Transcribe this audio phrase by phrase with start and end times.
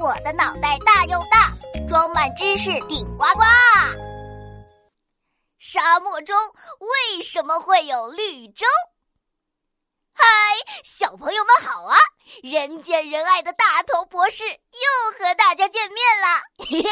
[0.00, 1.52] 我的脑袋大又大，
[1.86, 3.42] 装满知识顶呱呱。
[5.58, 6.34] 沙漠中
[6.78, 8.64] 为什么会有绿洲？
[10.14, 10.24] 嗨，
[10.84, 11.98] 小朋友们好啊！
[12.42, 16.90] 人见人爱的大头博士又和大家见面了，嘿嘿，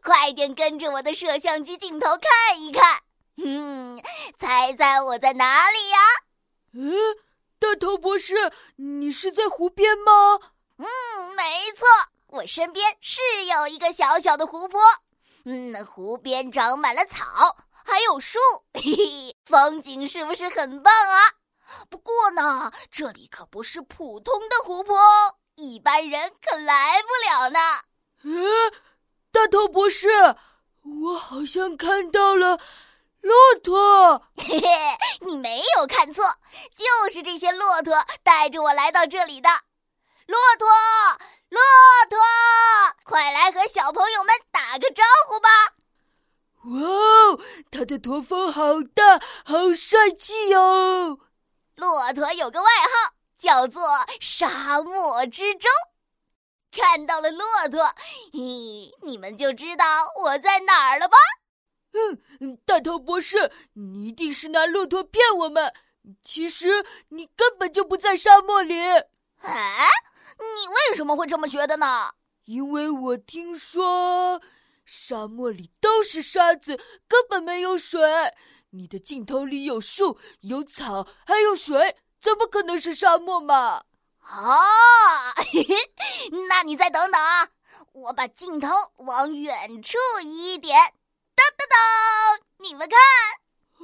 [0.00, 3.00] 快点跟着我的摄像机镜头看一看。
[3.44, 4.00] 嗯，
[4.38, 5.98] 猜猜我在哪里呀？
[6.74, 6.94] 嗯，
[7.58, 10.38] 大头博士，你是在湖边吗？
[10.76, 10.86] 嗯，
[11.34, 11.42] 没
[11.72, 11.86] 错，
[12.34, 14.80] 我身边是有一个小小的湖泊。
[15.44, 18.40] 嗯，湖边长满了草，还有树，
[18.72, 21.30] 嘿嘿，风景是不是很棒啊？
[21.88, 24.98] 不过呢，这里可不是普通的湖泊，
[25.54, 27.60] 一般人可来不了呢。
[28.24, 28.44] 嗯，
[29.30, 30.08] 大头博士，
[31.02, 32.58] 我好像看到了。
[33.20, 34.68] 骆驼，嘿嘿，
[35.20, 36.24] 你没有看错，
[36.74, 39.48] 就是这些骆驼带着我来到这里的。
[40.26, 40.68] 骆驼，
[41.54, 41.60] 骆
[42.10, 42.18] 驼，
[43.04, 45.48] 快来和小朋友们打个招呼吧！
[46.64, 51.16] 哇哦，它的驼峰好大，好帅气哦！
[51.76, 53.84] 骆驼有个外号叫做
[54.18, 55.68] “沙漠之舟”，
[56.72, 57.84] 看到了骆驼，
[58.32, 59.84] 嘿，你们就知道
[60.16, 61.16] 我在哪儿了吧？
[62.40, 65.72] 嗯，大头博士，你一定是拿骆驼骗我们。
[66.24, 68.74] 其实你根本就不在沙漠里。
[69.44, 69.88] 哎，
[70.38, 72.12] 你为什么会这么觉得呢？
[72.44, 74.40] 因为我听说
[74.84, 76.76] 沙漠里都是沙子，
[77.08, 78.00] 根本没有水。
[78.70, 83.84] 你的镜头里有树、有草，还有水，怎么可能是沙漠嘛？
[84.20, 84.58] 哦，
[86.48, 87.48] 那你再等等啊，
[87.92, 90.76] 我把镜头往远处移一点。
[91.36, 92.42] 噔噔噔！
[92.58, 92.98] 你们看，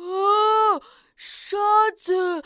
[0.03, 0.83] 哦，
[1.17, 1.57] 沙
[1.99, 2.43] 子，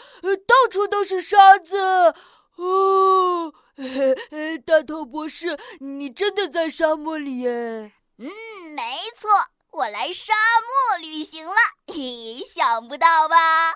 [0.46, 2.14] 到处都是沙子。
[2.56, 3.52] 哦，
[4.64, 7.92] 大头博士，你真的在沙漠里耶？
[8.18, 8.30] 嗯，
[8.74, 8.82] 没
[9.16, 9.28] 错，
[9.72, 11.54] 我来沙漠旅行了。
[11.86, 13.74] 嘿， 想不到吧？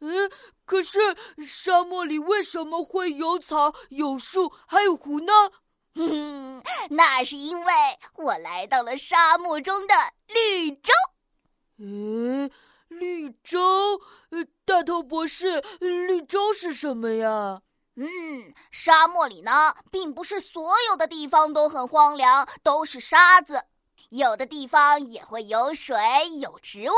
[0.00, 0.30] 嗯，
[0.64, 1.16] 可是
[1.46, 5.32] 沙漠里为什么会有草、有树，还有湖呢？
[5.96, 7.72] 哼， 那是因为
[8.16, 9.94] 我来到了沙漠中的
[10.28, 10.92] 绿洲。
[11.78, 12.50] 嗯，
[12.88, 14.00] 绿洲，
[14.64, 17.62] 大头博士，绿洲是什么呀？
[17.96, 23.66] 嗯，沙漠里呢，并不是所有的地方都很荒凉，都是沙子，
[24.10, 25.96] 有的地方也会有水，
[26.40, 26.94] 有植物。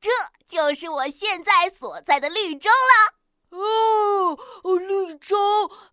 [0.00, 0.10] 这
[0.46, 3.14] 就是我现在所在的绿洲啦。
[3.50, 4.38] 哦，
[4.78, 5.36] 绿洲，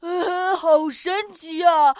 [0.02, 1.96] 呃，好神奇啊！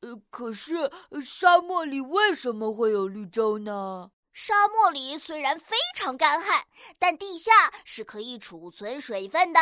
[0.00, 0.90] 呃，可是
[1.24, 4.10] 沙漠里为什么会有绿洲呢？
[4.32, 6.64] 沙漠里虽然非常干旱，
[6.98, 9.60] 但地下是可以储存水分的。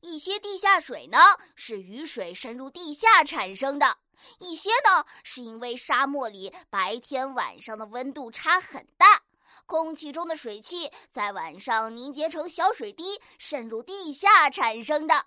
[0.00, 1.18] 一些地下水呢
[1.54, 3.98] 是雨水渗入地下产生的，
[4.38, 9.22] 一些呢是因为沙漠里白天晚上的温度差很大，
[9.66, 15.26] 空气中的水汽在晚上凝结成小水滴，渗入地下产生的。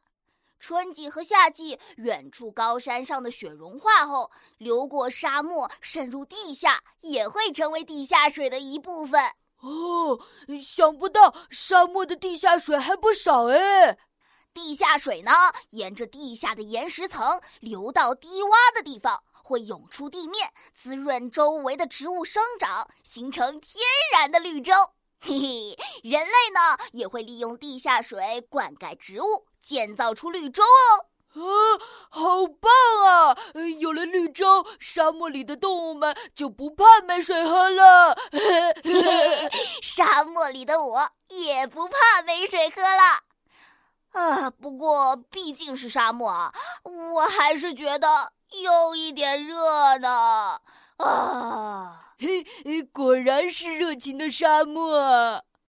[0.59, 9.21] 春季和夏季，远处高山上的雪融化后，流过沙漠，渗入地下，也会成为地下水的一部分。
[9.59, 10.19] 哦，
[10.59, 13.97] 想不到沙漠的地下水还不少哎！
[14.57, 15.31] 地下水呢，
[15.69, 24.73] 沿着地下的岩石层流到低洼的地方，会涌出地面，滋润周围的植物生长，形成天然的绿洲。
[25.21, 31.05] 嘿嘿，人类呢也会利用地下水灌溉植物，建造出绿洲哦。
[31.35, 31.45] 啊，
[32.09, 32.71] 好棒
[33.05, 33.37] 啊！
[33.79, 38.15] 有了绿洲，沙漠里的动物们就不怕没水喝了。
[38.31, 39.49] 嘿嘿，
[39.83, 43.26] 沙漠里的我也不怕没水喝了。
[44.11, 46.53] 啊，不过毕竟是沙漠啊，
[46.83, 50.59] 我还是觉得有一点热呢。
[50.97, 52.03] 啊。
[52.19, 55.43] 嘿，果然是热情的沙漠。